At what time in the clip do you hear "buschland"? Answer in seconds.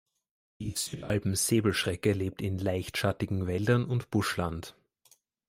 4.09-4.75